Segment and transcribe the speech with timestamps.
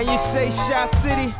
[0.00, 1.30] And you say Shot City?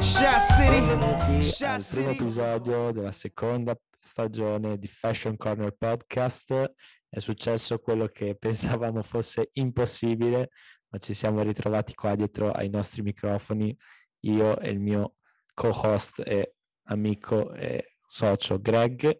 [0.00, 1.42] Shot City?
[1.42, 2.22] Shot al primo City?
[2.22, 6.72] episodio della seconda stagione di Fashion Corner Podcast.
[7.06, 10.52] È successo quello che pensavamo fosse impossibile,
[10.88, 13.76] ma ci siamo ritrovati qua dietro ai nostri microfoni,
[14.20, 15.16] io e il mio
[15.52, 16.54] co-host e
[16.84, 19.18] amico e socio Greg.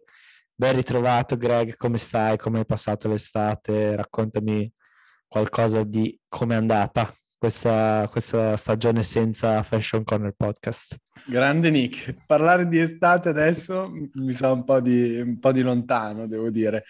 [0.55, 2.39] Ben ritrovato Greg, come stai?
[2.39, 3.95] Come hai passato l'estate?
[3.95, 4.73] Raccontami
[5.27, 10.95] qualcosa di come è andata questa, questa stagione senza Fashion Corner Podcast.
[11.25, 16.27] Grande Nick, parlare di estate adesso mi sa un po' di, un po' di lontano,
[16.27, 16.83] devo dire,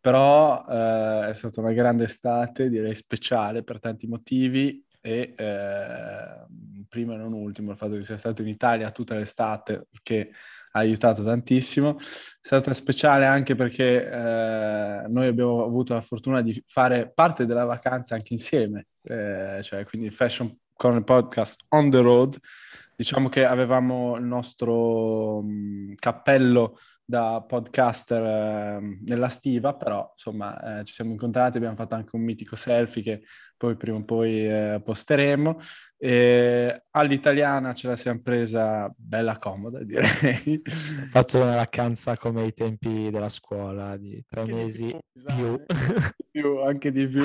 [0.00, 6.46] però eh, è stata una grande estate, direi speciale per tanti motivi e eh,
[6.88, 10.32] prima e non ultimo il fatto che sia stato in Italia tutta l'estate, che
[10.72, 11.96] ha aiutato tantissimo.
[11.96, 12.02] È
[12.40, 18.16] stata speciale anche perché eh, noi abbiamo avuto la fortuna di fare parte della vacanza
[18.16, 22.36] anche insieme, eh, cioè quindi Fashion Corner Podcast on the road.
[22.96, 30.84] Diciamo che avevamo il nostro mh, cappello da podcaster eh, nella stiva, però insomma eh,
[30.84, 33.22] ci siamo incontrati, abbiamo fatto anche un mitico selfie che
[33.56, 35.58] poi prima o poi eh, posteremo.
[35.98, 40.62] E all'italiana ce la siamo presa bella comoda, direi.
[40.64, 44.96] Ho fatto una vacanza come ai tempi della scuola di tre Anche di mesi più,
[44.96, 45.56] mi sa, più.
[45.56, 47.24] Di più, anche di più,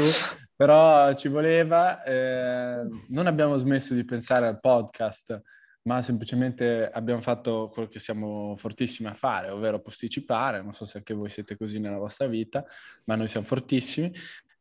[0.56, 2.04] però ci voleva.
[2.04, 5.42] eh, non abbiamo smesso di pensare al podcast,
[5.84, 10.62] ma semplicemente abbiamo fatto quello che siamo fortissimi a fare, ovvero posticipare.
[10.62, 12.64] Non so se anche voi siete così nella vostra vita,
[13.06, 14.12] ma noi siamo fortissimi.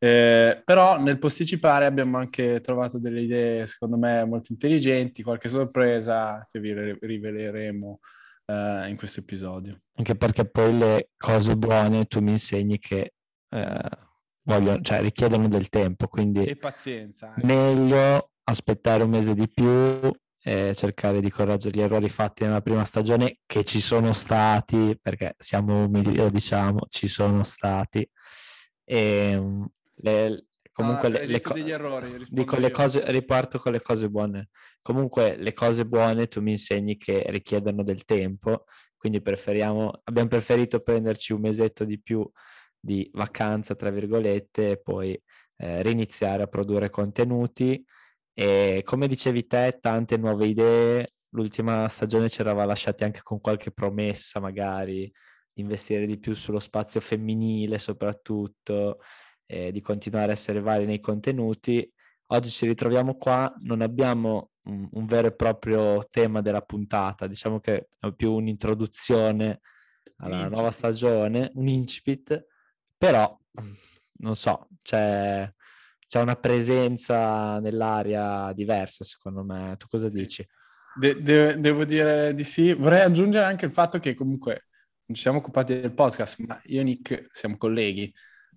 [0.03, 6.47] Eh, però nel posticipare abbiamo anche trovato delle idee, secondo me, molto intelligenti, qualche sorpresa
[6.49, 7.99] che vi re- riveleremo
[8.47, 9.79] eh, in questo episodio.
[9.97, 13.13] Anche perché poi le cose buone tu mi insegni che
[13.49, 13.89] eh,
[14.45, 17.35] vogliono, cioè, richiedono del tempo, quindi E pazienza.
[17.43, 20.11] meglio aspettare un mese di più
[20.43, 25.35] e cercare di correggere gli errori fatti nella prima stagione che ci sono stati, perché
[25.37, 28.09] siamo umili, diciamo, ci sono stati.
[28.83, 29.63] E, mm,
[30.01, 34.49] le- comunque Ah, le, le co- errori, dico le cose, riparto con le cose buone.
[34.81, 38.65] Comunque le cose buone tu mi insegni che richiedono del tempo,
[38.97, 42.29] quindi preferiamo, abbiamo preferito prenderci un mesetto di più
[42.79, 45.19] di vacanza, tra virgolette, e poi
[45.57, 47.83] eh, riniziare a produrre contenuti.
[48.33, 51.07] E come dicevi te, tante nuove idee.
[51.33, 55.11] L'ultima stagione ci eravamo lasciati anche con qualche promessa, magari
[55.53, 58.99] di investire di più sullo spazio femminile, soprattutto,
[59.51, 61.91] e di continuare a essere vari nei contenuti.
[62.27, 67.59] Oggi ci ritroviamo qua, non abbiamo un, un vero e proprio tema della puntata, diciamo
[67.59, 69.59] che è più un'introduzione
[70.17, 70.53] alla incipit.
[70.53, 72.45] nuova stagione, un incipit,
[72.97, 73.37] però
[74.19, 75.49] non so, c'è,
[76.07, 79.75] c'è una presenza nell'aria diversa secondo me.
[79.77, 80.47] Tu cosa dici?
[80.97, 82.73] De- de- devo dire di sì.
[82.73, 84.67] Vorrei aggiungere anche il fatto che comunque
[85.07, 88.13] non ci siamo occupati del podcast, ma io e Nick siamo colleghi.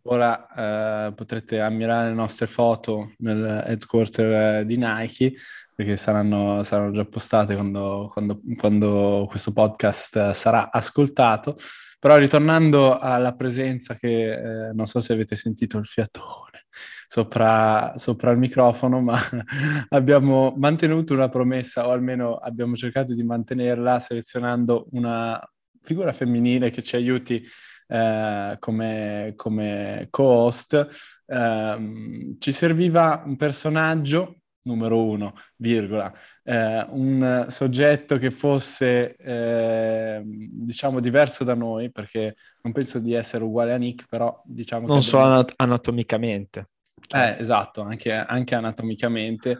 [0.06, 5.34] Ora eh, potrete ammirare le nostre foto nel headquarter eh, di Nike,
[5.74, 11.56] perché saranno, saranno già postate quando, quando- quando questo podcast eh, sarà ascoltato.
[11.98, 14.32] Però ritornando alla presenza che
[14.68, 16.66] eh, non so se avete sentito il fiatone
[17.06, 19.16] sopra, sopra il microfono, ma
[19.88, 25.40] abbiamo mantenuto una promessa, o almeno abbiamo cercato di mantenerla, selezionando una
[25.80, 27.42] figura femminile che ci aiuti
[27.86, 30.88] eh, come, come co-host.
[31.26, 36.12] Ehm, ci serviva un personaggio, numero uno, virgola,
[36.42, 43.44] eh, un soggetto che fosse, eh, diciamo, diverso da noi, perché non penso di essere
[43.44, 46.68] uguale a Nick, però diciamo Non che solo abbiamo- anat- anatomicamente.
[47.14, 49.58] eh, esatto, anche, anche anatomicamente.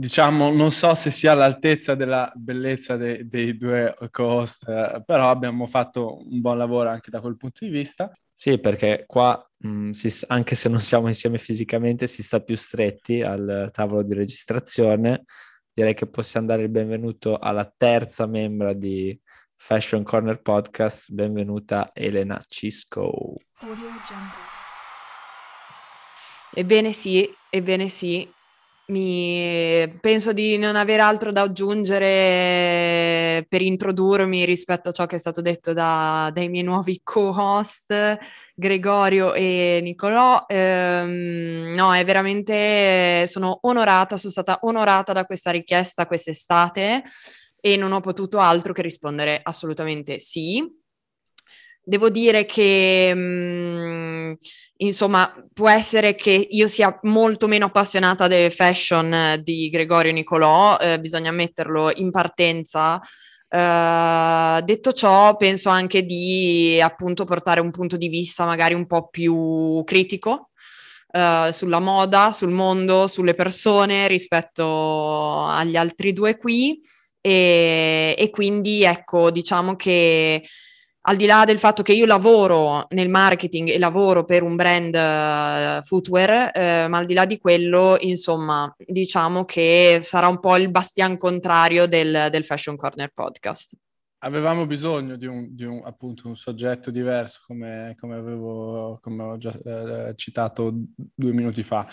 [0.00, 6.18] Diciamo, non so se sia all'altezza della bellezza de- dei due co-host, però abbiamo fatto
[6.24, 8.08] un buon lavoro anche da quel punto di vista.
[8.32, 12.54] Sì, perché qua, mh, si s- anche se non siamo insieme fisicamente, si sta più
[12.54, 15.24] stretti al tavolo di registrazione.
[15.72, 19.20] Direi che possiamo dare il benvenuto alla terza membra di
[19.56, 21.10] Fashion Corner Podcast.
[21.10, 23.34] Benvenuta Elena Cisco.
[26.54, 28.32] Ebbene sì, ebbene sì.
[28.90, 29.67] Mi...
[30.00, 35.40] Penso di non avere altro da aggiungere per introdurmi rispetto a ciò che è stato
[35.40, 38.18] detto da- dai miei nuovi co-host
[38.54, 40.44] Gregorio e Nicolò.
[40.48, 47.02] Ehm, no, è veramente, sono onorata, sono stata onorata da questa richiesta quest'estate
[47.60, 50.62] e non ho potuto altro che rispondere assolutamente sì.
[51.82, 54.36] Devo dire che mh,
[54.78, 61.00] insomma, può essere che io sia molto meno appassionata del fashion di Gregorio Nicolò, eh,
[61.00, 63.00] bisogna metterlo in partenza.
[63.50, 69.08] Uh, detto ciò, penso anche di appunto portare un punto di vista magari un po'
[69.08, 70.50] più critico
[71.12, 76.78] uh, sulla moda, sul mondo, sulle persone rispetto agli altri due qui.
[77.20, 80.42] E, e quindi ecco, diciamo che
[81.08, 84.94] al di là del fatto che io lavoro nel marketing e lavoro per un brand
[84.94, 90.54] uh, footwear, uh, ma al di là di quello, insomma, diciamo che sarà un po'
[90.56, 93.74] il bastian contrario del, del Fashion Corner podcast.
[94.20, 99.36] Avevamo bisogno di un, di un, appunto, un soggetto diverso, come, come, avevo, come ho
[99.38, 101.86] già eh, citato due minuti fa.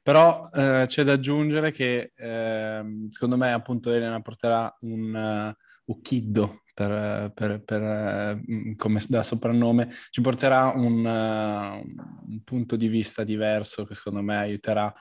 [0.00, 6.62] Però eh, c'è da aggiungere che eh, secondo me appunto Elena porterà un uh, Ukiddo
[6.74, 13.84] per, per, per, mm, come da soprannome, ci porterà un, un, punto di vista diverso
[13.84, 14.92] che secondo me aiuterà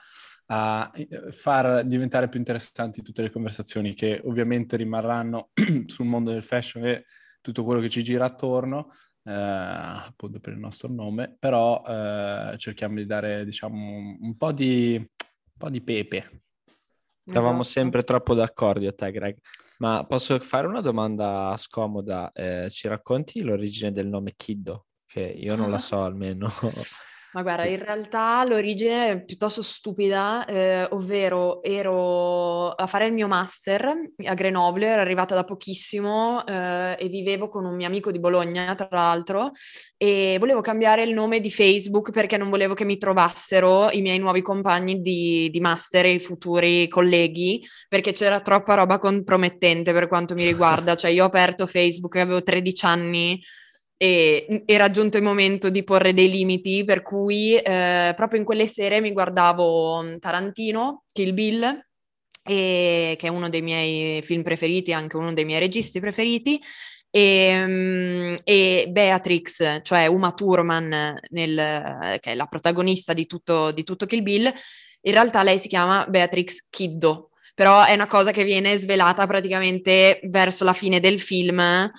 [0.47, 5.51] a eh, far diventare più interessanti tutte le conversazioni che ovviamente rimarranno
[5.85, 7.05] sul mondo del fashion e
[7.39, 8.91] tutto quello che ci gira attorno,
[9.23, 14.95] eh, appunto per il nostro nome, però eh, cerchiamo di dare diciamo un, po, di,
[14.97, 16.43] un po' di pepe.
[17.23, 17.79] Eravamo esatto.
[17.79, 19.37] sempre troppo d'accordo a te, Greg.
[19.81, 22.31] Ma posso fare una domanda scomoda?
[22.33, 24.85] Eh, ci racconti l'origine del nome Kiddo?
[25.07, 26.47] Che io non la so almeno.
[27.33, 33.29] Ma guarda, in realtà l'origine è piuttosto stupida, eh, ovvero ero a fare il mio
[33.29, 38.19] master a Grenoble, ero arrivata da pochissimo eh, e vivevo con un mio amico di
[38.19, 39.51] Bologna, tra l'altro,
[39.95, 44.19] e volevo cambiare il nome di Facebook perché non volevo che mi trovassero i miei
[44.19, 50.09] nuovi compagni di, di master e i futuri colleghi, perché c'era troppa roba compromettente per
[50.09, 50.95] quanto mi riguarda.
[51.01, 53.41] Cioè io ho aperto Facebook, avevo 13 anni
[54.03, 58.65] e era giunto il momento di porre dei limiti, per cui eh, proprio in quelle
[58.65, 61.61] sere mi guardavo mm, Tarantino, Kill Bill,
[62.43, 66.59] e, che è uno dei miei film preferiti, anche uno dei miei registi preferiti,
[67.11, 73.83] e, um, e Beatrix, cioè Uma Thurman, nel, che è la protagonista di tutto, di
[73.83, 74.51] tutto Kill Bill,
[75.01, 80.21] in realtà lei si chiama Beatrix Kiddo, però è una cosa che viene svelata praticamente
[80.23, 81.91] verso la fine del film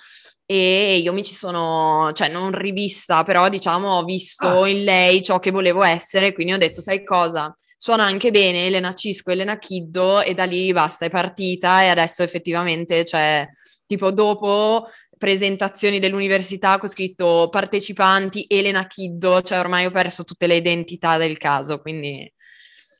[0.55, 4.69] e io mi ci sono, cioè non rivista, però diciamo ho visto ah.
[4.69, 7.55] in lei ciò che volevo essere, quindi ho detto, sai cosa?
[7.57, 12.23] Suona anche bene Elena Cisco, Elena Kiddo e da lì basta, è partita e adesso
[12.23, 13.49] effettivamente c'è,
[13.87, 14.85] tipo dopo
[15.17, 21.39] presentazioni dell'università ho scritto partecipanti Elena Kiddo, cioè ormai ho perso tutte le identità del
[21.39, 22.31] caso, quindi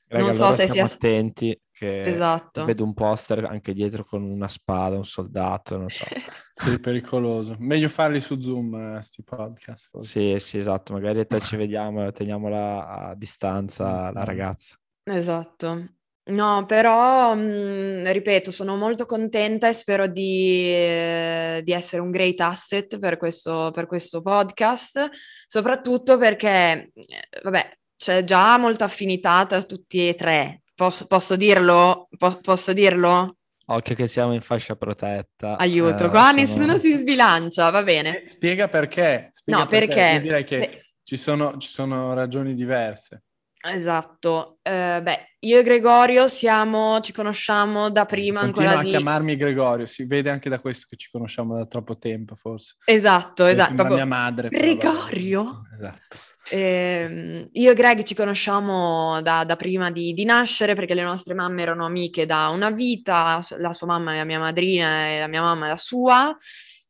[0.09, 2.65] Raga, non so allora se sia attenti che esatto.
[2.65, 6.05] vedo un poster anche dietro con una spada, un soldato, non so.
[6.53, 7.57] sì, pericoloso.
[7.59, 9.89] Meglio farli su Zoom, questi eh, podcast.
[9.91, 10.09] Forse.
[10.09, 10.93] Sì, sì, esatto.
[10.93, 14.77] Magari te ci vediamo, teniamola a distanza la ragazza.
[15.03, 15.95] Esatto.
[16.25, 22.13] No, però, mh, mm, ripeto, sono molto contenta e spero di, eh, di essere un
[22.13, 25.11] great asset per questo, per questo podcast,
[25.49, 30.62] soprattutto perché, eh, vabbè, c'è già molta affinità tra tutti e tre.
[30.75, 32.09] Posso, posso dirlo?
[32.17, 33.37] Po- posso dirlo?
[33.67, 35.57] Occhio che siamo in fascia protetta.
[35.57, 36.33] Aiuto, eh, qua sono...
[36.33, 38.23] nessuno si sbilancia, va bene.
[38.23, 39.29] Eh, spiega perché.
[39.31, 39.95] Spiega no, perché.
[39.95, 40.21] perché...
[40.21, 40.85] direi che Beh...
[41.03, 43.23] ci, sono, ci sono ragioni diverse.
[43.65, 48.91] Esatto, uh, beh, io e Gregorio siamo, ci conosciamo da prima Continua ancora a di...
[48.91, 52.75] chiamarmi Gregorio, si vede anche da questo che ci conosciamo da troppo tempo forse.
[52.85, 53.75] Esatto, esatto.
[53.75, 53.95] Proprio...
[53.95, 54.49] mia madre.
[54.49, 55.63] Gregorio?
[55.73, 56.17] Esatto.
[56.51, 61.35] Eh, io e Greg ci conosciamo da, da prima di, di, nascere perché le nostre
[61.35, 65.29] mamme erano amiche da una vita, la sua mamma è la mia madrina e la
[65.29, 66.37] mia mamma è la sua.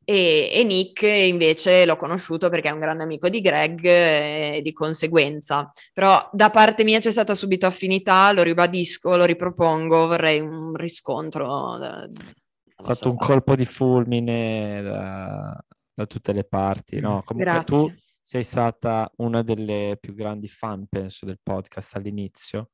[0.05, 4.73] E, e, Nick invece l'ho conosciuto perché è un grande amico di Greg e di
[4.73, 5.71] conseguenza.
[5.93, 11.77] Però da parte mia c'è stata subito affinità, lo ribadisco, lo ripropongo, vorrei un riscontro.
[11.79, 17.23] Da, è stato un colpo di fulmine da, da tutte le parti, no?
[17.25, 17.65] Comunque Grazie.
[17.65, 22.71] tu sei stata una delle più grandi fan, penso, del podcast all'inizio.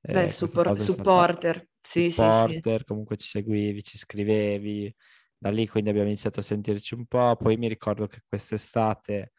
[0.00, 2.84] Beh, eh, support, supporter, sì, supporter, sì, sì.
[2.84, 4.94] comunque ci seguivi, ci scrivevi,
[5.36, 9.32] da lì quindi abbiamo iniziato a sentirci un po', poi mi ricordo che quest'estate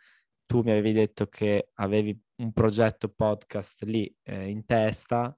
[0.52, 5.36] tu mi avevi detto che avevi un progetto podcast lì eh, in testa,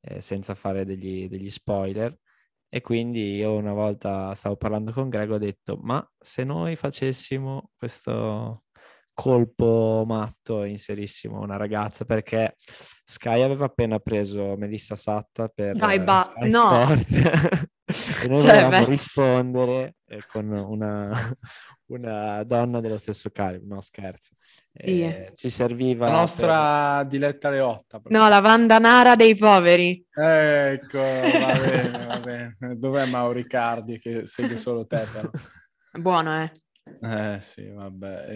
[0.00, 2.16] eh, senza fare degli, degli spoiler,
[2.68, 7.72] e quindi io una volta stavo parlando con Greg ho detto, ma se noi facessimo
[7.76, 8.64] questo
[9.14, 12.54] colpo matto inserissimo una ragazza perché
[13.04, 16.70] Sky aveva appena preso Melissa Satta per Dai, ba- Sky no.
[16.70, 17.10] Sport
[18.24, 18.84] e noi Cioè, volevamo beh.
[18.86, 21.10] rispondere eh, con una,
[21.86, 24.34] una donna dello stesso calibro, no scherzo.
[24.72, 25.02] Sì.
[25.02, 28.00] Eh, ci serviva La per- nostra Diletta Leotta.
[28.06, 30.02] No, la Vandanara dei poveri.
[30.10, 32.56] Ecco, va bene, va bene.
[32.78, 35.28] Dov'è Mauricardi che segue solo te però?
[36.00, 36.52] Buono, eh.
[37.04, 38.26] Eh sì, vabbè.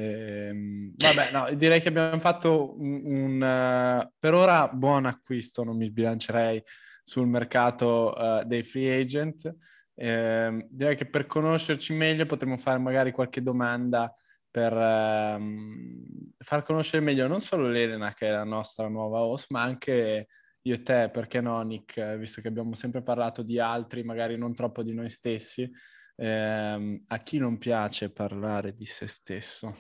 [0.48, 5.76] Ehm, vabbè, no, direi che abbiamo fatto un, un, eh, per ora buon acquisto, non
[5.76, 6.60] mi sbilancerei
[7.04, 9.54] sul mercato eh, dei free agent.
[9.94, 14.12] Ehm, direi che per conoscerci meglio potremmo fare magari qualche domanda
[14.50, 19.62] per ehm, far conoscere meglio non solo l'Elena, che è la nostra nuova host, ma
[19.62, 20.26] anche
[20.62, 24.36] io e te, perché no, Nick, eh, visto che abbiamo sempre parlato di altri, magari
[24.36, 25.70] non troppo di noi stessi.
[26.16, 29.74] Ehm, a chi non piace parlare di se stesso?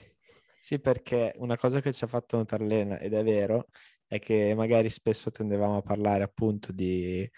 [0.58, 3.68] Sì, perché una cosa che ci ha fatto notare Lena, ed è vero,
[4.06, 7.28] è che magari spesso tendevamo a parlare appunto di,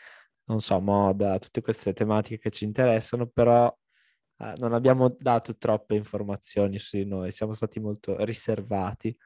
[0.47, 3.67] non so, moda, tutte queste tematiche che ci interessano, però
[4.38, 9.17] eh, non abbiamo dato troppe informazioni su di noi, siamo stati molto riservati,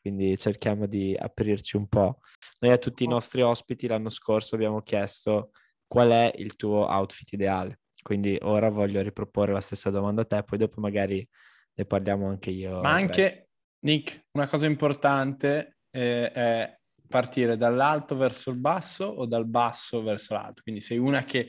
[0.00, 2.20] quindi cerchiamo di aprirci un po'.
[2.60, 5.50] Noi a tutti i nostri ospiti l'anno scorso abbiamo chiesto
[5.86, 10.42] qual è il tuo outfit ideale, quindi ora voglio riproporre la stessa domanda a te,
[10.42, 11.26] poi dopo magari
[11.74, 12.80] ne parliamo anche io.
[12.80, 16.78] Ma anche, Nick, una cosa importante eh, è
[17.10, 20.62] partire dall'alto verso il basso o dal basso verso l'alto.
[20.62, 21.48] Quindi sei una che,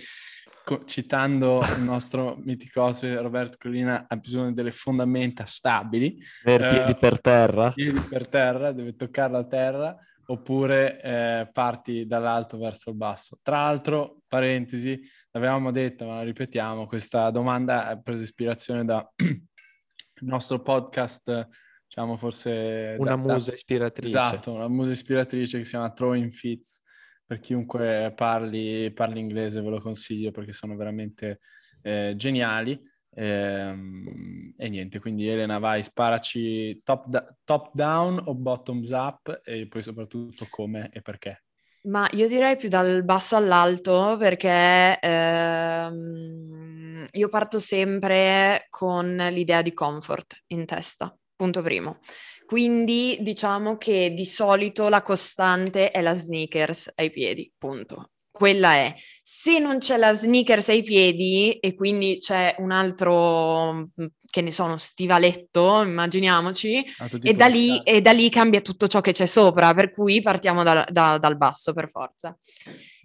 [0.86, 7.22] citando il nostro mitico Roberto Collina, ha bisogno delle fondamenta stabili, Avere eh, piedi per
[7.22, 7.72] terra.
[7.72, 13.38] piedi per terra, deve toccare la terra, oppure eh, parti dall'alto verso il basso.
[13.42, 15.00] Tra l'altro, parentesi,
[15.32, 21.48] l'avevamo detto, ma la ripetiamo, questa domanda ha preso ispirazione da il nostro podcast,
[21.88, 22.96] diciamo forse...
[23.00, 24.18] Una da- da- musa ispiratrice.
[24.18, 26.82] Esatto, una musa ispiratrice che si chiama Throwing Fits.
[27.26, 31.40] Per chiunque parli, parli inglese ve lo consiglio perché sono veramente
[31.82, 32.78] eh, geniali.
[33.14, 39.68] Ehm, e niente, quindi Elena vai, sparaci top, da- top down o bottoms up e
[39.68, 41.44] poi soprattutto come e perché.
[41.84, 49.74] Ma io direi più dal basso all'alto perché ehm, io parto sempre con l'idea di
[49.74, 51.98] comfort in testa, punto primo.
[52.46, 58.12] Quindi diciamo che di solito la costante è la sneakers ai piedi, punto.
[58.42, 58.92] Quella è.
[59.24, 64.52] Se non c'è la sneakers ai piedi e quindi c'è un altro, mm, che ne
[64.52, 69.00] so, uno stivaletto, immaginiamoci, A tutti e da, lì, e da lì cambia tutto ciò
[69.00, 72.36] che c'è sopra, per cui partiamo dal- da- dal basso per forza.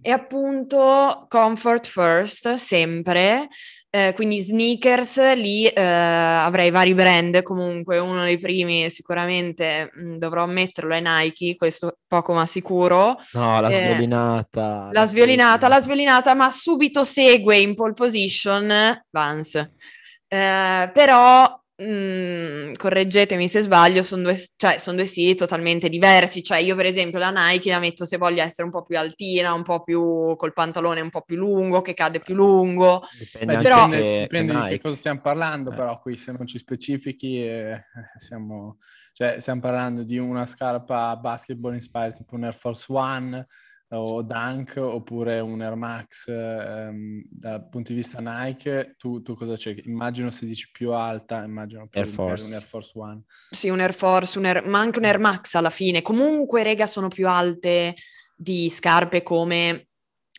[0.02, 3.48] E appunto comfort first, sempre,
[3.90, 10.42] eh, quindi sneakers, lì eh, avrei vari brand, comunque uno dei primi sicuramente mh, dovrò
[10.44, 13.16] ammetterlo è Nike, questo poco ma sicuro.
[13.32, 14.88] No, la Eh, sviolinata.
[14.92, 19.54] La sviolinata, la sviolinata, ma subito segue in pole position Vans.
[20.28, 26.42] Eh, però, mh, correggetemi se sbaglio, sono due, cioè, son due stili totalmente diversi.
[26.42, 29.52] Cioè, io per esempio la Nike la metto se voglio essere un po' più altina,
[29.52, 33.02] un po' più col pantalone un po' più lungo, che cade più lungo.
[33.18, 35.74] Dipende Beh, però- dipende, dipende che di che cosa stiamo parlando, Eh.
[35.74, 37.84] però qui se non ci specifichi eh,
[38.18, 38.78] siamo,
[39.12, 43.46] cioè, stiamo parlando di una scarpa basketball inspired tipo un Air Force One
[43.90, 49.56] o Dunk oppure un Air Max ehm, dal punto di vista Nike, tu, tu cosa
[49.56, 49.88] cerchi?
[49.88, 52.46] Immagino se dici più alta, immagino più Air Force.
[52.46, 53.22] un Air Force One.
[53.50, 56.02] Sì, un Air Force, un Air- ma anche un Air Max alla fine.
[56.02, 57.94] Comunque, rega, sono più alte
[58.36, 59.88] di scarpe come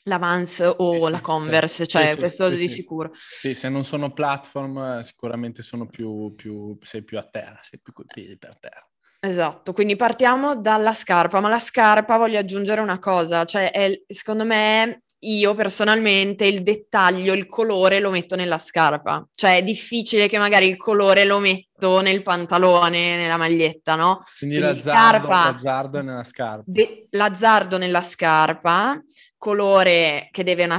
[0.03, 2.75] la Vans o Sì, sì, la Converse, sì, cioè sì, questo sì, di sì.
[2.75, 3.11] sicuro.
[3.13, 7.93] Sì, se non sono platform sicuramente sono più, più, sei più a terra, sei più
[7.93, 8.87] coi piedi per terra.
[9.27, 14.45] Esatto, quindi partiamo dalla scarpa, ma la scarpa voglio aggiungere una cosa, cioè è- secondo
[14.45, 20.37] me io personalmente il dettaglio, il colore lo metto nella scarpa, cioè è difficile che
[20.37, 24.21] magari il colore lo metto nel pantalone, nella maglietta, no?
[24.37, 26.63] Quindi Quindi l'azzardo, scarpa- l'azzardo nella scarpa.
[26.65, 29.01] De- l'azzardo nella scarpa,
[29.37, 30.71] colore che deve un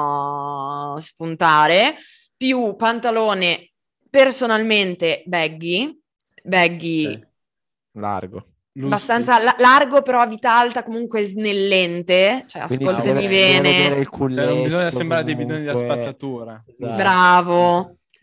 [0.00, 1.94] attimo spuntare,
[2.36, 3.70] più pantalone
[4.10, 5.99] personalmente baggy,
[6.44, 7.28] baggy Ok.
[7.92, 8.46] Largo.
[8.72, 14.40] Loose abbastanza la- largo però a vita alta comunque snellente, cioè Quindi ascoltami bene, culletto.
[14.40, 15.86] Cioè non bisogna sembrare dei bidoni comunque.
[15.94, 16.64] spazzatura.
[16.78, 16.96] Esatto.
[16.96, 17.76] bravo.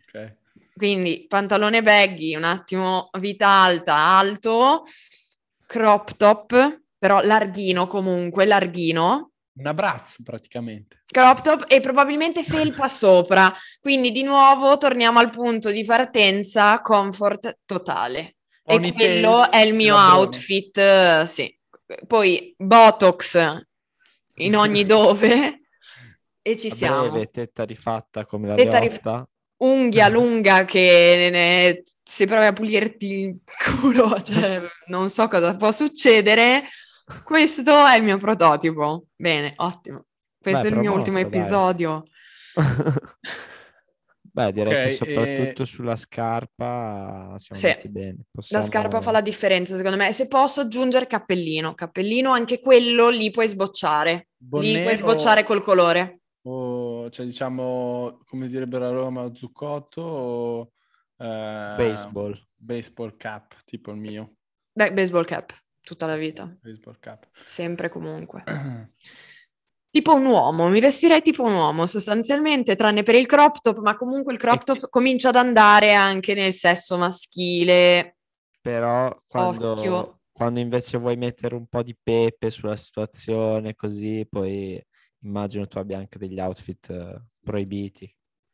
[0.07, 0.35] Ok.
[0.73, 4.83] Quindi pantalone baggy, un attimo vita alta, alto,
[5.65, 9.31] crop top, però larghino comunque, larghino.
[9.57, 11.01] Un abbraccio praticamente.
[11.05, 13.51] crop top e probabilmente felpa sopra.
[13.79, 18.35] Quindi di nuovo torniamo al punto di partenza comfort totale.
[18.63, 20.17] Pony e quello Tails, è il mio Labrone.
[20.19, 21.57] outfit, eh, sì.
[22.05, 23.61] Poi Botox
[24.35, 25.61] in ogni dove
[26.41, 27.09] e ci A siamo.
[27.09, 29.01] breve, tetta rifatta come la Tetta rif-.
[29.57, 33.37] Unghia lunga che ne- se provi a pulirti il
[33.79, 36.65] culo, cioè non so cosa può succedere.
[37.23, 39.05] Questo è il mio prototipo.
[39.15, 40.05] Bene, ottimo.
[40.39, 42.03] Questo Beh, è il mio ultimo promosso, episodio.
[44.37, 47.65] Beh, direi Ok, che soprattutto e- sulla scarpa siamo Sì.
[47.65, 48.11] andati bene.
[48.17, 50.11] La Possiamo- scarpa fa la differenza, secondo me.
[50.13, 54.11] Se posso aggiungere cappellino, cappellino anche quello lì puoi sbocciare.
[54.11, 56.19] Lì Bonnet puoi sbocciare o- col colore.
[56.43, 60.71] o, cioè diciamo, come direbbero a Roma, zuccotto o...
[61.17, 62.39] eh, Baseball.
[62.55, 64.33] Baseball cap, tipo il mio.
[64.71, 65.51] Beh, baseball cap,
[65.87, 67.27] tutta la vita, Baseball cap.
[67.31, 68.43] sempre comunque.
[69.89, 73.95] Tipo un uomo, mi vestirei tipo un uomo sostanzialmente, tranne per il crop top, ma
[73.95, 78.17] comunque il crop top comincia ad andare anche nel sesso maschile.
[78.61, 84.79] Però quando, quando invece vuoi mettere un po' di pepe sulla situazione, così poi
[85.21, 88.13] immagino tu abbia anche degli outfit eh, proibiti.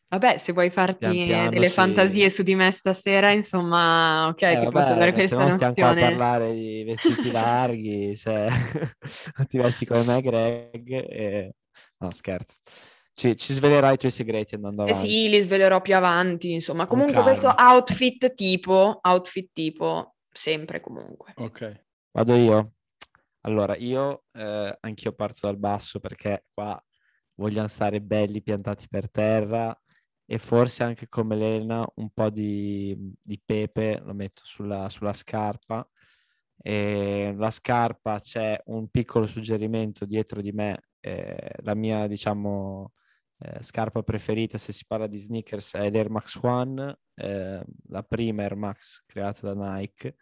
[0.10, 4.42] Vabbè, se vuoi farti Pian piano delle si- fantasie su di me stasera, insomma, ok,
[4.42, 6.12] Eh, ti vabbè, posso dare se questa no stiamo qua a nozione.
[6.12, 8.48] parlare di vestiti larghi, cioè
[9.48, 11.56] ti vesti come me Greg e...
[11.98, 12.58] No, scherzo.
[13.14, 15.08] Ci, ci svelerai i tuoi segreti andando Eh avanti.
[15.10, 16.86] sì, li svelerò più avanti, insomma.
[16.86, 17.74] Con Comunque questo calma.
[17.76, 21.34] outfit tipo, outfit tipo, sempre comunque.
[21.38, 21.86] ok.
[22.12, 22.74] Vado io.
[23.42, 26.82] Allora, io eh, anch'io parto dal basso perché qua
[27.36, 29.76] vogliamo stare belli piantati per terra
[30.26, 35.88] e forse anche come Elena un po' di, di pepe lo metto sulla, sulla scarpa.
[36.66, 42.94] E la scarpa c'è un piccolo suggerimento dietro di me, eh, la mia diciamo
[43.40, 48.44] eh, scarpa preferita se si parla di sneakers è l'Air Max One, eh, la prima
[48.44, 50.16] Air Max creata da Nike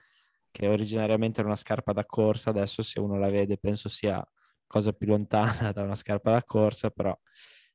[0.52, 4.24] che originariamente era una scarpa da corsa, adesso se uno la vede penso sia
[4.68, 7.18] cosa più lontana da una scarpa da corsa, però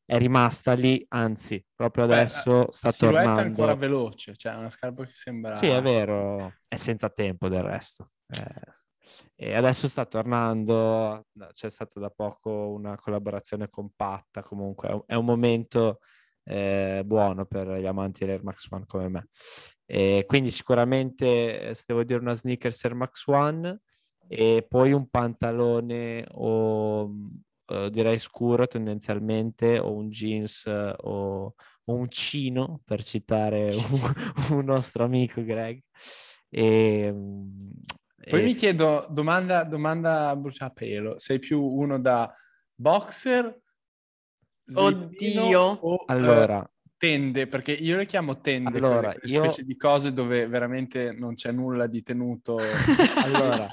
[0.07, 3.49] è rimasta lì, anzi proprio Beh, adesso sta silhouette è tornando.
[3.49, 5.55] ancora veloce, cioè una scarpa che sembra...
[5.55, 8.13] Sì, è vero, è senza tempo del resto.
[8.29, 8.75] Eh,
[9.35, 15.15] e adesso sta tornando, c'è stata da poco una collaborazione compatta, comunque è un, è
[15.15, 15.99] un momento
[16.45, 19.29] eh, buono per gli amanti dell'Air Max One come me.
[19.85, 23.81] E quindi sicuramente, eh, se devo dire una sneakers Air Max One
[24.29, 27.13] e poi un pantalone o
[27.67, 34.57] eh, direi scuro tendenzialmente o un jeans eh, o, o un cino per citare un,
[34.59, 35.83] un nostro amico Greg.
[36.49, 37.71] E, mm,
[38.31, 42.33] Poi e- mi chiedo, domanda, domanda a bruciapelo, sei più uno da
[42.75, 43.61] boxer,
[44.75, 45.59] Oddio.
[45.59, 47.47] o eh, Allora, tende?
[47.47, 51.35] Perché io le chiamo tende, Allora, quelle, quelle io- specie di cose dove veramente non
[51.35, 52.59] c'è nulla di tenuto.
[53.23, 53.69] allora,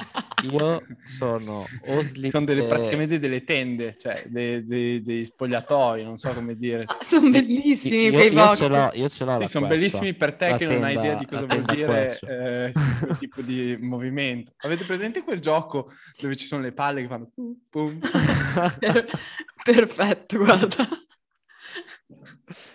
[0.51, 2.32] io sono o slip...
[2.32, 6.86] Sono delle, praticamente delle tende, cioè dei, dei- dei spogliatoi, non so come dire.
[7.01, 8.58] Sono bellissimi io, quei io box.
[8.58, 11.01] ce l'ho, io ce l'ho Sì, sono bellissimi per te La che non hai tenda-
[11.08, 14.51] idea di cosa vuol tenda dire eh, quel tipo di movimento.
[14.58, 17.99] Avete presente quel gioco dove ci sono le palle che fanno pum, pum?
[19.63, 20.88] Perfetto, guarda.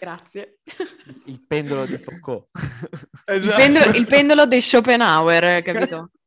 [0.01, 0.59] Grazie.
[1.27, 2.49] Il pendolo di Foucault.
[2.53, 3.57] Il Esatto.
[3.57, 6.11] pendolo, il pendolo di Schopenhauer, capito?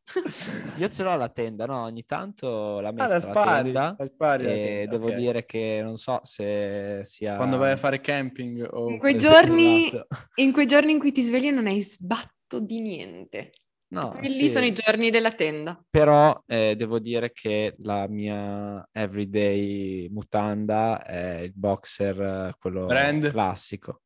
[0.78, 1.84] Io ce l'ho la tenda, no?
[1.84, 5.08] Ogni tanto la metto Ah, la la spari, tenda la spari la e tenda, devo
[5.08, 5.14] ok.
[5.14, 7.36] dire che non so se sia...
[7.36, 8.90] Quando vai a fare camping o...
[8.90, 9.46] In quei Esatto.
[9.48, 9.92] giorni,
[10.36, 13.52] in quei giorni in cui ti svegli non hai sbatto di niente.
[13.92, 14.50] No, Quelli sì.
[14.50, 15.84] sono i giorni della tenda.
[15.90, 23.30] Però eh, devo dire che la mia everyday mutanda è il boxer, eh, quello Brand?
[23.32, 24.04] classico.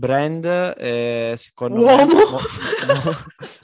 [0.00, 0.46] Brand,
[0.78, 2.06] eh, secondo Uomo?
[2.06, 3.14] me...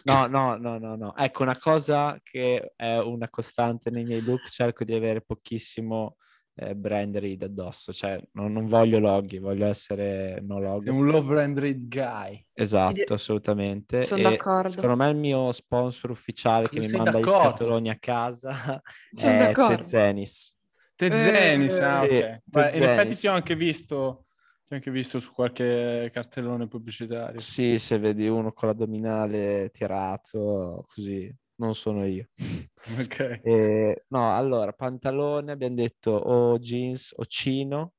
[0.05, 1.17] no, no, no, no, no.
[1.17, 6.17] Ecco, una cosa che è una costante nei miei look, cerco di avere pochissimo
[6.57, 7.91] eh, brand read addosso.
[7.91, 10.79] Cioè, non, non voglio loghi, voglio essere no.
[10.83, 12.47] Sei un low brand rate guy.
[12.53, 14.05] Esatto, assolutamente.
[14.05, 14.69] Sono E d'accordo.
[14.69, 17.49] Secondo me il mio sponsor ufficiale che Come mi manda gli d'accordo?
[17.49, 18.83] scatoloni a casa
[19.15, 19.77] Sono è d'accordo.
[19.77, 20.55] Tezenis.
[20.97, 22.41] Te Eh, Zenis, ah, sì, ok.
[22.45, 24.26] Beh, Te in effetti ti ho anche visto,
[24.67, 27.39] ti ho anche visto su qualche cartellone pubblicitario.
[27.39, 32.29] Sì, se vedi uno con l'addominale tirato, così, non sono io.
[32.99, 33.41] Ok.
[33.43, 37.95] E, no, allora, pantalone, abbiamo detto o jeans o chino,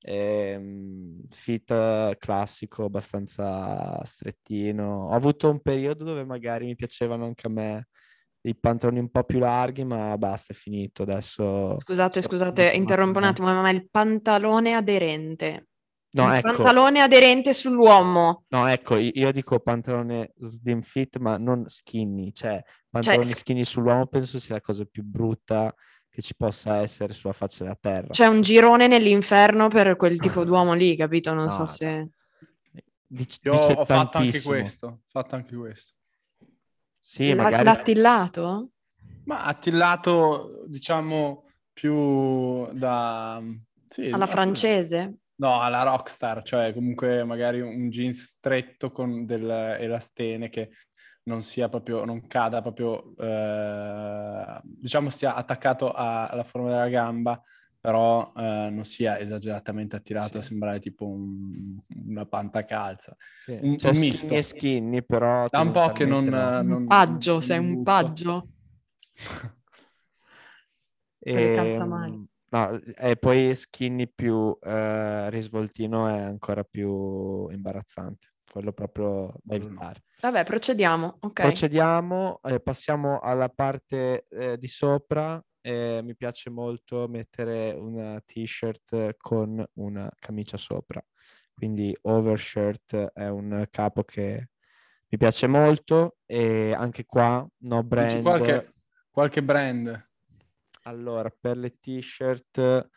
[0.00, 5.08] ehm, fit classico, abbastanza strettino.
[5.08, 7.88] Ho avuto un periodo dove magari mi piacevano anche a me
[8.40, 11.02] dei pantaloni un po' più larghi, ma basta, è finito.
[11.02, 15.66] Adesso Scusate, scusate, interrompo un attimo, ma il pantalone aderente
[16.14, 18.44] No, ecco, pantalone aderente sull'uomo.
[18.48, 24.06] no, ecco, io dico pantalone slim fit, ma non skinny, cioè pantaloni s- skinny sull'uomo
[24.06, 25.74] penso sia la cosa più brutta
[26.10, 28.08] che ci possa essere sulla faccia della terra.
[28.08, 31.32] C'è un girone nell'inferno per quel tipo d'uomo lì, capito?
[31.32, 32.10] Non No, so se...
[33.06, 35.94] Dic- Io dice ho fatto anche questo, ho fatto anche questo.
[36.98, 37.64] Sì, L'ha- magari...
[37.64, 38.70] L'attillato?
[39.24, 43.40] Ma attillato, diciamo, più da...
[43.86, 45.18] Sì, Alla francese?
[45.36, 50.70] No, alla rockstar, cioè comunque magari un jeans stretto con delle elastene che
[51.24, 57.40] non sia proprio, non cada proprio, eh, diciamo stia attaccato a- alla forma della gamba,
[57.80, 60.38] però eh, non sia esageratamente attirato Sì.
[60.38, 63.16] a sembrare tipo un- una pantacalza.
[63.36, 63.58] Sì.
[63.60, 64.34] un- C'è un skinny misto.
[64.34, 65.48] e skinny, però...
[65.48, 66.24] Da un po' che non...
[66.24, 66.58] no.
[66.60, 68.48] Un non- paggio, non sei un paggio.
[71.24, 72.28] Che calza Ehm, mai?
[72.52, 78.28] No, e poi skinny più eh, risvoltino è ancora più imbarazzante.
[78.50, 79.64] Quello proprio da no.
[79.64, 80.02] evitare.
[80.20, 81.16] Vabbè, procediamo.
[81.20, 81.40] Ok.
[81.40, 85.42] Procediamo, eh, passiamo alla parte eh, di sopra.
[85.62, 91.02] Eh, mi piace molto mettere una t-shirt con una camicia sopra.
[91.54, 94.48] Quindi overshirt è un capo che
[95.08, 98.22] mi piace molto e anche qua no brand.
[98.22, 98.72] qualche,
[99.10, 100.10] qualche brand?
[100.82, 102.88] Allora, per le t-shirt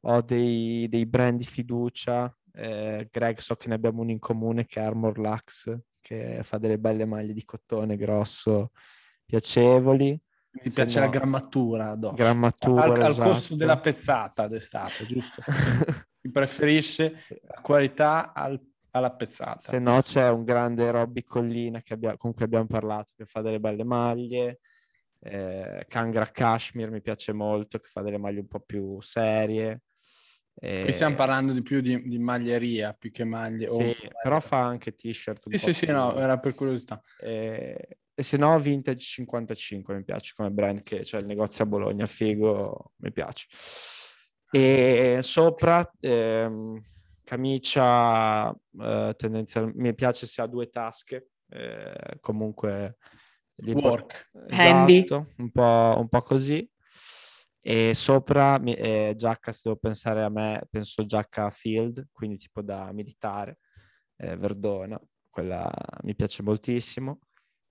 [0.00, 2.32] ho dei, dei brand di fiducia.
[2.52, 6.58] Eh, Greg, so che ne abbiamo uno in comune che è Armor Lux, che fa
[6.58, 8.70] delle belle maglie di cotone grosso,
[9.24, 10.20] piacevoli.
[10.52, 12.14] Ti Se piace no- la grammatura addosso?
[12.14, 13.28] Grammatura, al, al esatto.
[13.30, 15.42] costo della pezzata d'estate, giusto?
[16.20, 19.58] Ti preferisce la qualità al- alla pezzata.
[19.58, 23.40] Se no c'è un grande Robby Collina che abbia- con cui abbiamo parlato, che fa
[23.42, 24.60] delle belle maglie.
[25.24, 29.84] Eh, Kangra Kashmir mi piace molto, che fa delle maglie un po' più serie.
[30.54, 33.68] Eh, Qui stiamo parlando di più di, di maglieria, più che maglie.
[33.70, 35.48] Sì, però fa anche t-shirt.
[35.48, 37.02] Sì, sì, sì, no, era per curiosità.
[37.18, 41.66] Eh, e se no Vintage 55 mi piace come brand che c'è il negozio a
[41.66, 43.46] Bologna, figo, mi piace.
[44.50, 46.80] E sopra ehm,
[47.24, 52.98] camicia eh, tendenzialmente mi piace se ha due tasche, eh, comunque
[53.56, 54.30] Work.
[54.50, 55.04] Handy.
[55.04, 56.68] Esatto, un po', un po' così.
[57.60, 62.92] E sopra eh, giacca, se devo pensare a me, penso giacca field, quindi tipo da
[62.92, 63.58] militare,
[64.16, 65.70] eh, verdona, quella
[66.02, 67.20] mi piace moltissimo.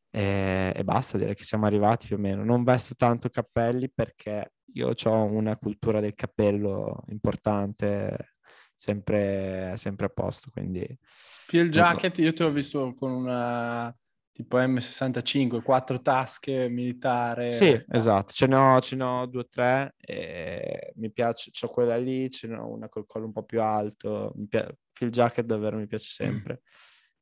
[0.10, 2.44] E, e basta, direi che siamo arrivati più o meno.
[2.44, 8.38] Non vesto tanto cappelli perché io ho una cultura del cappello importante,
[8.74, 10.86] sempre, sempre a posto, quindi...
[11.02, 13.96] Field jacket, io te l'ho visto con una
[14.34, 17.50] tipo M65, quattro tasche, militare.
[17.52, 17.96] Sì, basta.
[17.96, 21.96] esatto, ce ne ho, ce ne ho due o tre, e mi piace, c'ho quella
[21.98, 25.46] lì, ce ne ho una col collo un po' più alto, mi pia- Phil Jacket
[25.46, 26.62] davvero mi piace sempre.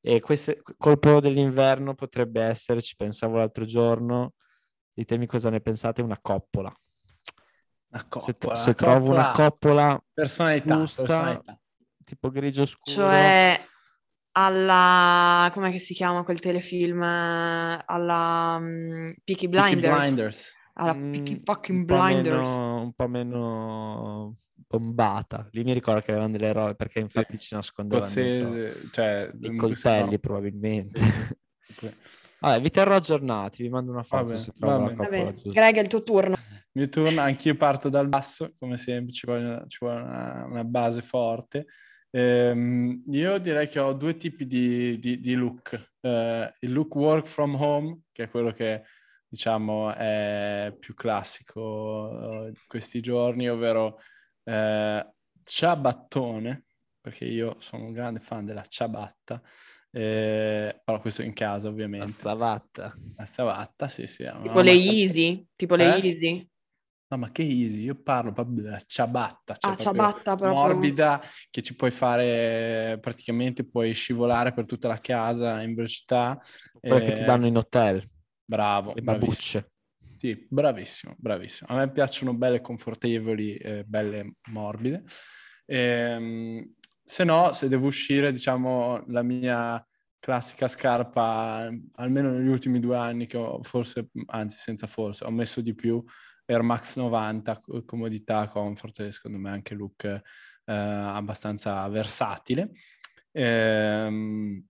[0.03, 4.33] E queste, colpo dell'inverno potrebbe essere, ci pensavo l'altro giorno,
[4.91, 6.75] ditemi cosa ne pensate, una coppola.
[7.89, 11.59] Una Se, coppola, se una trovo una coppola Personalità, giusta, personalità.
[12.03, 13.59] tipo grigio scuro, Cioè,
[14.33, 15.49] alla...
[15.53, 17.01] com'è che si chiama quel telefilm?
[17.03, 19.97] Alla mm, Peaky Peaky Blinders.
[19.99, 20.59] Blinders.
[20.73, 22.47] Alla Mm, Peaky fucking un po' Blinders.
[22.47, 24.35] meno- un po' meno
[24.67, 25.47] bombata.
[25.51, 29.31] Lì mi ricordo che avevano delle robe perché infatti ci nascondevano dentro Scozzese, cioè...
[29.41, 30.99] i in coltelli questo- probabilmente.
[32.39, 35.31] Vabbè, vi terrò aggiornati, vi mando una foto se trovo la coppola.
[35.43, 36.35] Greg, è il tuo turno.
[36.73, 41.01] Mio turno, anch'io parto dal basso, come sempre ci vuole, ci vuole una, una base
[41.01, 41.65] forte.
[42.11, 45.93] Ehm, io direi che ho due tipi di, di- di look.
[46.01, 48.83] Eh, il look work from home, che è quello che
[49.27, 53.99] diciamo è più classico eh, questi giorni, ovvero
[54.43, 55.09] eh,
[55.43, 56.65] ciabattone,
[56.99, 59.41] perché io sono un grande fan della ciabatta,
[59.89, 62.13] eh, però questo in casa La ovviamente.
[62.13, 62.93] cravatta.
[63.15, 64.23] La ciabatta, sì sì.
[64.41, 65.47] Tipo le Easy.
[65.55, 66.07] Tipo le Eh?
[66.07, 66.49] Easy.
[67.11, 70.47] No, ma che easy, io parlo proprio della ciabatta, cioè Ah, proprio ciabatta proprio.
[70.47, 76.39] morbida, che ci puoi fare, praticamente puoi scivolare per tutta la casa in velocità.
[76.85, 78.07] Quelle che ti Eh, danno in hotel,
[78.45, 79.71] Bravo, le babucce.
[80.15, 81.69] Sì, bravissimo, bravissimo.
[81.71, 85.03] A me piacciono belle confortevoli, eh, belle morbide.
[85.65, 89.83] Ehm, se no, se devo uscire, diciamo, la mia
[90.19, 95.61] classica scarpa, almeno negli ultimi due anni che ho, forse, anzi senza forse, ho messo
[95.61, 96.03] di più,
[96.51, 100.21] Air Max 90, co- comodità, comfort, secondo me anche look eh,
[100.65, 102.71] abbastanza versatile.
[103.31, 104.61] Ehm,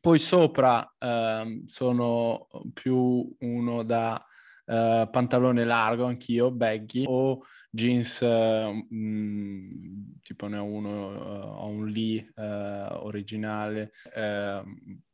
[0.00, 4.20] poi sopra ehm, sono più uno da
[4.66, 11.66] uh, pantalone largo anch'io, baggy, o jeans, uh, mh, tipo ne ho uno, uh, ho
[11.66, 13.92] un Lee originale,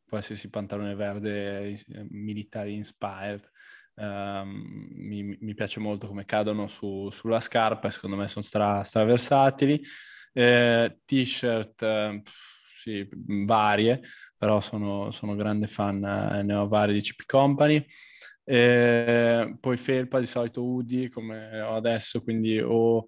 [0.06, 3.48] qualsiasi pantalone verde military inspired.
[3.96, 9.80] Um, mi, mi, piace molto come cadono su, sulla scarpa secondo me sono stra, straversatili.
[10.32, 12.22] Eh, t-shirt, eh,
[12.76, 14.00] sì, varie,
[14.36, 17.84] però sono, sono grande fan, eh, ne ho varie di CP Company.
[18.42, 23.04] Eh, poi felpa di solito Udi come ho adesso, quindi ho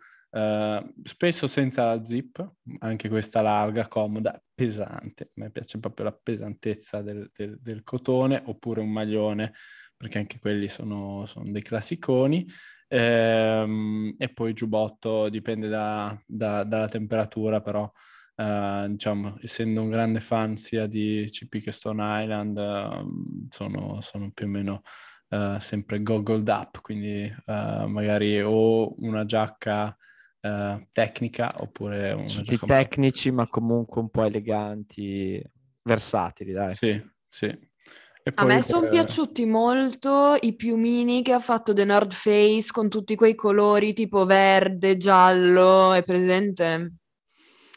[1.02, 2.46] spesso senza la zip,
[2.80, 5.24] anche questa larga, comoda, pesante.
[5.24, 9.54] A me piace proprio la pesantezza del, del, del cotone, oppure un maglione,
[9.96, 12.46] perché anche quelli sono, sono dei classiconi.
[12.88, 17.90] Ehm, e poi giubbotto dipende da, da, dalla temperatura, però
[18.36, 24.30] uh, diciamo, essendo un grande fan sia di CP che Stone Island, uh, sono, sono,
[24.32, 24.82] più o meno
[25.30, 29.96] uh, sempre goggled up, quindi magari o una giacca
[30.40, 35.42] uh, tecnica oppure una tutti tecnici ma comunque un po' eleganti,
[35.82, 36.74] versatili, dai.
[36.74, 37.74] Sì, sì.
[38.34, 43.14] A me sono piaciuti molto i piumini che ha fatto The North Face con tutti
[43.14, 46.94] quei colori tipo verde, giallo, è presente?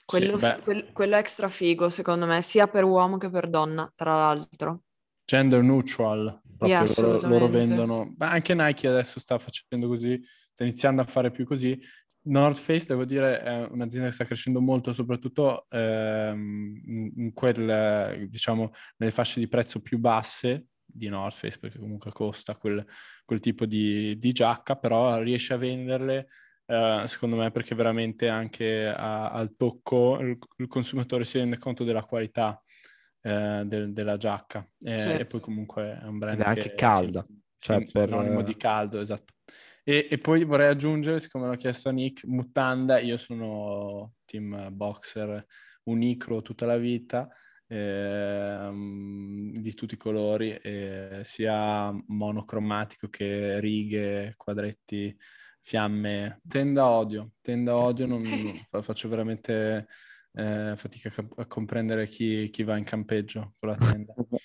[0.05, 4.15] Quello, sì, quel, quello extra figo secondo me, sia per uomo che per donna, tra
[4.15, 4.81] l'altro.
[5.23, 10.19] Gender neutral, proprio yeah, loro, loro vendono, ma anche Nike adesso sta facendo così,
[10.51, 11.79] sta iniziando a fare più così,
[12.23, 18.71] North Face, devo dire, è un'azienda che sta crescendo molto, soprattutto ehm, in quel, diciamo,
[18.97, 22.85] nelle fasce di prezzo più basse di North Face, perché comunque costa quel,
[23.23, 26.27] quel tipo di, di, giacca, però riesce a venderle,
[26.65, 31.83] eh, secondo me, perché veramente anche a, al tocco il, il, consumatore si rende conto
[31.83, 32.61] della qualità
[33.21, 34.67] eh, del, della giacca.
[34.79, 35.09] E, sì.
[35.09, 37.25] e, poi comunque è un brand Ed è anche calda.
[37.57, 38.07] Cioè, per...
[38.07, 39.33] sinonimo di caldo, esatto.
[39.89, 45.43] E, e, poi vorrei aggiungere, siccome l'ho chiesto a Nick, mutanda, io sono team boxer
[45.85, 47.27] unicro tutta la vita,
[47.65, 55.17] eh, di tutti i colori, eh, sia monocromatico che righe, quadretti,
[55.59, 56.39] fiamme.
[56.47, 58.21] Tenda odio, tenda odio, non,
[58.69, 59.87] non faccio veramente
[60.33, 64.13] eh, fatica a, comprendere chi, chi, va in campeggio con la tenda.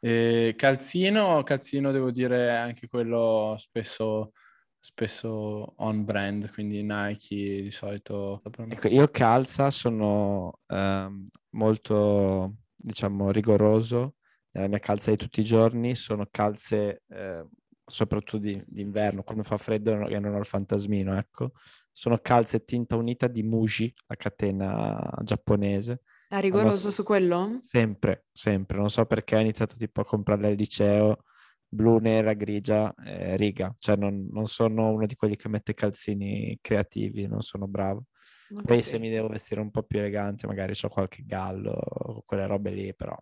[0.00, 4.30] E calzino, calzino devo dire anche quello spesso
[4.78, 8.42] spesso on brand, quindi Nike di solito.
[8.68, 14.14] Ecco, io calza sono ehm, molto, diciamo, rigoroso
[14.52, 17.46] nella mia calza di tutti i giorni, sono calze eh,
[17.84, 21.52] soprattutto di, d'inverno, quando fa freddo e non ho il fantasmino, ecco.
[21.92, 26.02] Sono calze tinta unita di Muji, la catena giapponese.
[26.28, 27.58] È rigoroso su quello?
[27.62, 28.78] Sempre, sempre.
[28.78, 31.24] Non so perché ho iniziato tipo a comprarle al liceo
[31.68, 33.74] blu, nera, grigia, eh, riga.
[33.78, 38.04] Cioè non, non, sono uno di quelli che mette calzini creativi, non sono bravo.
[38.50, 38.64] Okay.
[38.64, 42.70] Poi se mi devo vestire un po' più elegante, magari ho qualche gallo quelle robe
[42.70, 43.16] lì, però...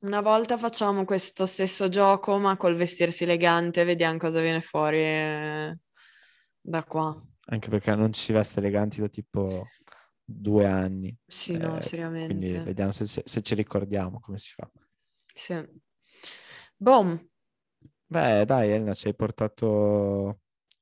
[0.00, 5.78] Una volta facciamo questo stesso gioco, ma col vestirsi elegante, vediamo cosa viene fuori eh,
[6.60, 7.22] da qua.
[7.46, 9.68] Anche perché non ci si veste eleganti da tipo
[10.24, 11.16] due anni.
[11.24, 12.34] Sì, eh, no, seriamente.
[12.34, 14.68] Quindi vediamo se, se, ci ricordiamo come si fa.
[15.32, 15.62] Sì.
[16.76, 17.30] Boom.
[18.12, 20.40] Beh, dai, Elena, ci hai portato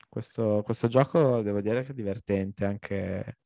[0.08, 3.38] questo, questo gioco, devo dire che è divertente, anche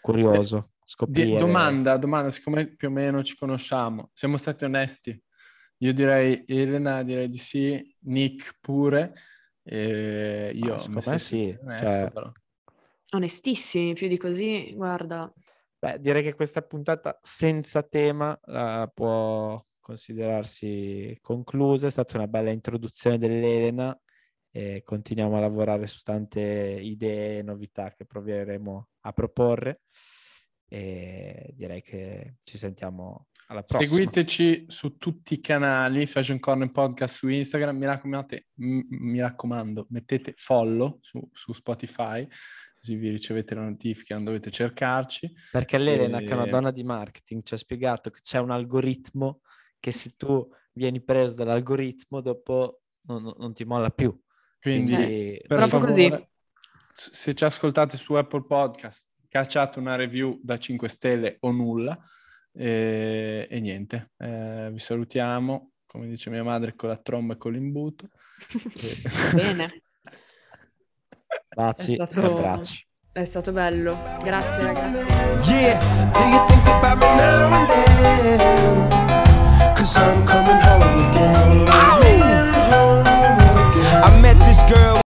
[0.00, 0.74] curioso.
[0.84, 1.40] Scoprire.
[1.40, 5.20] domanda, domanda, siccome più o meno ci conosciamo, siamo stati onesti.
[5.78, 9.12] Io direi, Elena direi di sì, Nick pure.
[9.64, 11.58] E io ah, secondo me sì.
[11.60, 12.32] Onesto, cioè...
[13.16, 15.28] Onestissimi, più di così, guarda.
[15.76, 22.50] Beh, direi che questa puntata senza tema uh, può considerarsi conclusa, è stata una bella
[22.50, 23.98] introduzione dell'Elena
[24.50, 26.42] e continuiamo a lavorare su tante
[26.82, 29.80] idee e novità che proveremo a proporre
[30.68, 33.88] e direi che ci sentiamo alla prossima.
[33.88, 40.34] Seguiteci su tutti i canali Fashion Corner Podcast su Instagram, mi, m- mi raccomando, mettete
[40.36, 42.28] follow su, su Spotify
[42.78, 45.32] così vi ricevete le notifiche, non dovete cercarci.
[45.50, 46.24] Perché l'Elena, e...
[46.24, 49.40] che è una donna di marketing, ci ha spiegato che c'è un algoritmo
[49.80, 54.16] che se tu vieni preso dall'algoritmo dopo non, non ti molla più.
[54.60, 56.28] Quindi, Quindi per favore, così.
[56.92, 61.98] se ci ascoltate su Apple Podcast, cacciate una review da 5 stelle o nulla
[62.52, 67.52] e, e niente, eh, vi salutiamo, come dice mia madre, con la tromba e con
[67.52, 68.08] l'imbuto.
[69.34, 69.82] Bene.
[71.54, 72.36] Baci stato...
[72.36, 72.86] abbracci.
[73.10, 73.96] È stato bello.
[74.22, 75.50] Grazie ragazzi.
[75.50, 75.80] Yeah,
[79.78, 81.68] cause I'm coming home again.
[84.04, 85.07] I met this girl.